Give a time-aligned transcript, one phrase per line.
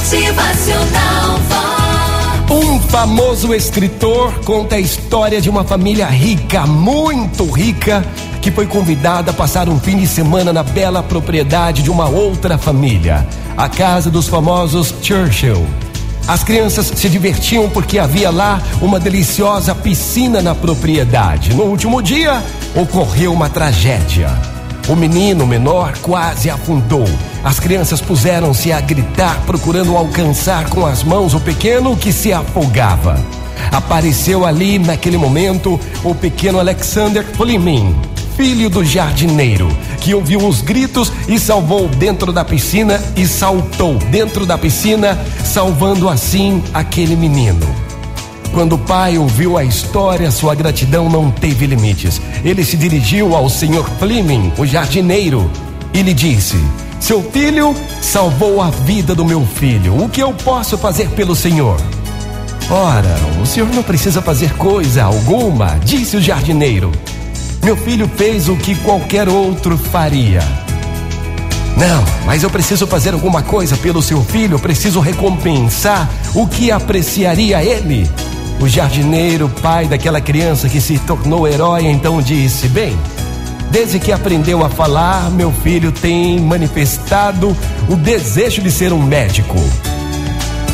[0.00, 1.40] Motivacional.
[2.50, 8.02] Um famoso escritor conta a história de uma família rica, muito rica,
[8.40, 12.56] que foi convidada a passar um fim de semana na bela propriedade de uma outra
[12.56, 15.66] família, a casa dos famosos Churchill.
[16.26, 21.52] As crianças se divertiam porque havia lá uma deliciosa piscina na propriedade.
[21.52, 22.42] No último dia,
[22.74, 24.30] ocorreu uma tragédia.
[24.88, 27.06] O menino menor quase afundou.
[27.42, 33.18] As crianças puseram-se a gritar, procurando alcançar com as mãos o pequeno que se afogava.
[33.72, 37.94] Apareceu ali, naquele momento, o pequeno Alexander Fleming,
[38.36, 39.68] filho do jardineiro,
[40.00, 46.08] que ouviu os gritos e salvou dentro da piscina e saltou dentro da piscina, salvando
[46.08, 47.66] assim aquele menino.
[48.52, 52.20] Quando o pai ouviu a história, sua gratidão não teve limites.
[52.44, 55.50] Ele se dirigiu ao senhor Fleming, o jardineiro,
[55.94, 56.56] e lhe disse:
[57.00, 60.00] Seu filho salvou a vida do meu filho.
[60.00, 61.80] O que eu posso fazer pelo senhor?
[62.70, 66.92] Ora, o senhor não precisa fazer coisa alguma, disse o jardineiro.
[67.64, 70.40] Meu filho fez o que qualquer outro faria.
[71.76, 76.70] Não, mas eu preciso fazer alguma coisa pelo seu filho, eu preciso recompensar o que
[76.70, 78.08] apreciaria ele.
[78.60, 82.96] O jardineiro, pai daquela criança que se tornou herói, então disse: Bem,
[83.70, 87.56] desde que aprendeu a falar, meu filho tem manifestado
[87.88, 89.58] o desejo de ser um médico.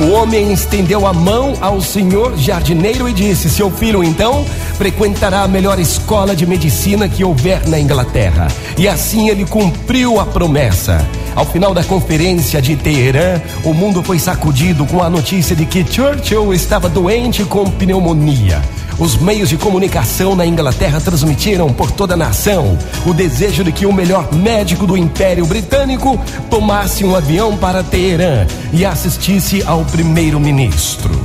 [0.00, 4.46] O homem estendeu a mão ao senhor jardineiro e disse: Seu filho, então,
[4.78, 8.48] frequentará a melhor escola de medicina que houver na Inglaterra.
[8.78, 11.06] E assim ele cumpriu a promessa.
[11.36, 15.84] Ao final da conferência de Teherã, o mundo foi sacudido com a notícia de que
[15.84, 18.62] Churchill estava doente com pneumonia.
[19.00, 22.76] Os meios de comunicação na Inglaterra transmitiram por toda a nação
[23.06, 26.20] o desejo de que o melhor médico do Império Britânico
[26.50, 31.18] tomasse um avião para Teherã e assistisse ao primeiro-ministro.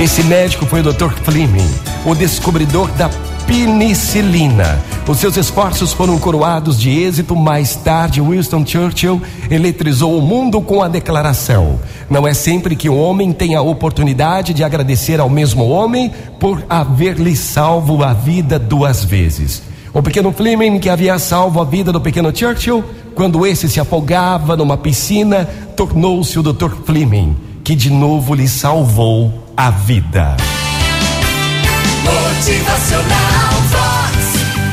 [0.00, 1.12] Esse médico foi o Dr.
[1.22, 1.70] Fleming,
[2.04, 3.08] o descobridor da
[3.46, 4.82] penicilina.
[5.08, 7.36] Os seus esforços foram coroados de êxito.
[7.36, 12.96] Mais tarde, Winston Churchill eletrizou o mundo com a declaração: Não é sempre que o
[12.96, 19.04] homem tem a oportunidade de agradecer ao mesmo homem por haver-lhe salvo a vida duas
[19.04, 19.62] vezes.
[19.92, 22.84] O pequeno Fleming, que havia salvo a vida do pequeno Churchill,
[23.14, 26.70] quando esse se afogava numa piscina, tornou-se o Dr.
[26.84, 27.34] Fleming,
[27.64, 30.36] que de novo lhe salvou a vida.
[32.04, 34.16] Motivacional Vox.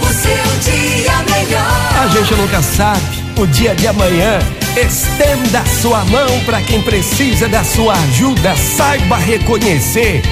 [0.01, 2.03] O seu dia melhor.
[2.03, 3.01] A gente nunca sabe
[3.37, 4.39] o dia de amanhã.
[4.75, 8.55] Estenda a sua mão para quem precisa da sua ajuda.
[8.55, 10.23] Saiba reconhecer.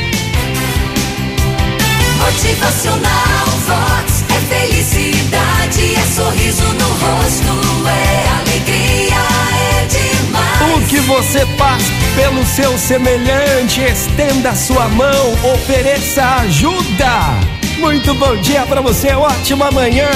[2.18, 4.24] Motivacional Vox.
[4.30, 9.16] É felicidade, é sorriso no rosto, é alegria,
[9.54, 10.76] é demais.
[10.76, 11.84] O que você faz
[12.16, 17.40] pelo seu semelhante, estenda sua mão, ofereça ajuda.
[17.78, 20.10] Muito bom dia para você, ótima manhã.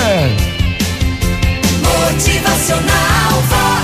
[1.84, 3.75] Motivacional Vox.